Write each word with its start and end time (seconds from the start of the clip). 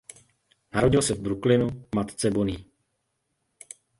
Narodil 0.73 1.01
se 1.01 1.13
v 1.13 1.19
Brooklynu 1.19 1.69
matce 1.95 2.31
Bonnie. 2.31 2.59